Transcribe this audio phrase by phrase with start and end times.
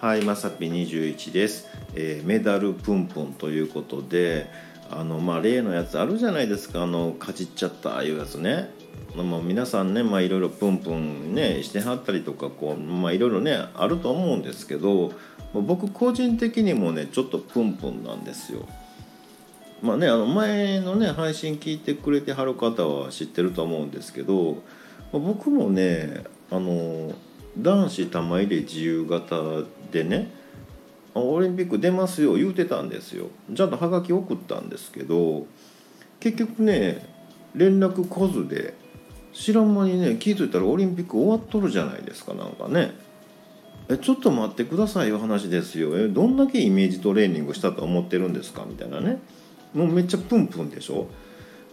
[0.00, 4.48] はいまさぴ21です、えーメダルプンプンということで
[4.90, 6.84] あのまあ例のやつあるじゃないですか。
[6.84, 8.70] あのかじっちゃったああいうやつね。
[9.14, 15.12] まあ、皆さんねまあいろいろプンプンねしてはったりとかこうまあいろいろねあると思うんですけど
[15.52, 18.66] ま僕個人的にもねちょっとプンプンなんですよ。
[19.82, 24.62] まあね、あの前のね配信聞いてくれてはる方は知ってると思うんですけど、
[25.12, 27.12] まあ僕もねあの
[27.58, 30.30] 男子玉入れ自由形でね
[31.14, 33.26] オリンピック出ますよ言うてたんですよ。
[33.54, 35.46] ちゃんとハガキ送ったんですけど
[36.20, 37.06] 結局ね
[37.54, 38.74] 連絡来ずで
[39.32, 42.92] 知らん間にね気づいたらオリンピック終わっとるじゃないですかなんかね。
[43.88, 45.98] えちょっと待ってくださいよ話ですよ。
[45.98, 49.20] えどんだけイメージトレーニングしたと思ってるんですかみたいなね。
[49.74, 51.08] もうめっちゃプンプンでしょ。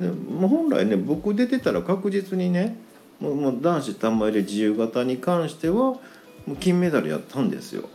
[0.00, 2.76] でも本来ね僕出てたら確実にね
[3.18, 6.00] もう男子玉入れ自由形に関してはも
[6.48, 7.88] う金メダルやったんですよ。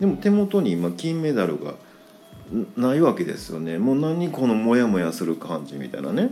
[0.00, 1.74] でも手元に今金メダルが
[2.76, 3.78] ないわけですよね。
[3.78, 6.30] もう何このモヤモヤする感じみたいなね。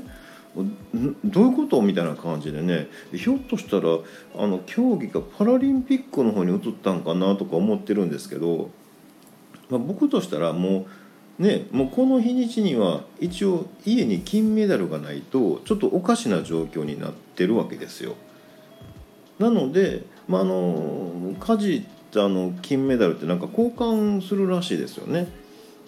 [1.24, 2.88] どういうことみたいな感じでね。
[3.12, 3.98] ひょっとしたら
[4.36, 8.70] あの競技がパラリンピックの方に移ったんかなとか思ってるんですけど、
[9.68, 10.86] まあ、僕としたらも
[11.38, 18.14] うねもうこの日にちには一応家に金メダルがないとちょっとおかしな状況になってるわけですよ。
[19.38, 25.28] なので、まあ、あのかじったあの金メダルってなんか交換するらしいですよね。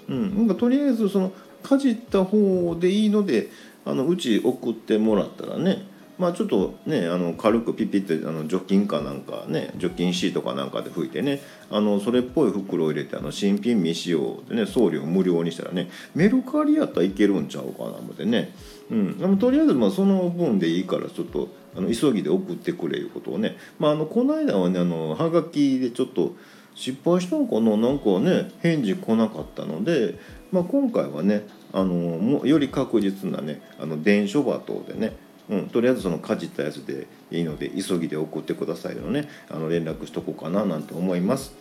[0.09, 3.51] うん、なんかとりあえずそのかじった方でいいので
[3.85, 5.87] あのうち送ってもらったらね
[6.19, 18.53] まあちょっとねあの軽くピピってあの除菌かなんかね除菌シートかなんかで拭いてねあのそれっぽい袋を入れてあの新品未使用でね送料無料にしたらねメルカリやったらいけるんちゃうかな思ってね、
[18.91, 26.35] うん、でもとりあえずまあその分でいいからちょっとあの急ぎで送ってくれいうことをね、まあ、あのこの間はねあのはがきでちょっと
[26.75, 27.77] 失敗したのかな？
[27.77, 30.15] なんかね返事来なかったので、
[30.53, 35.17] まあ、今回はねあのもより確実なねあの電書バトでね、
[35.51, 39.29] うん、とりあえずそのかじったやつでいいので急ぎで送ってくださいのね。
[39.51, 41.53] あの連絡しとこうかななんて思います。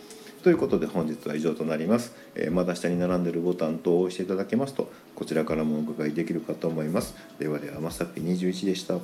[0.42, 7.16] ということで本日は以上となります、えーまだ下に並んでるボタン等を押していただけますとこちらからもお伺いできるかと思います。
[7.38, 8.98] ではではまさぴ21でした。